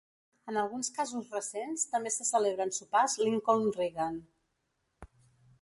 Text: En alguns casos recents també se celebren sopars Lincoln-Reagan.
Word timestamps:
En 0.51 0.55
alguns 0.61 0.87
casos 0.95 1.27
recents 1.37 1.83
també 1.93 2.13
se 2.17 2.27
celebren 2.31 2.75
sopars 2.81 3.19
Lincoln-Reagan. 3.27 4.21